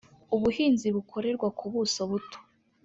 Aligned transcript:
ubuhinzi 0.35 0.87
bukorerwa 0.95 1.47
ku 1.57 1.65
buso 1.73 2.01
buto 2.09 2.37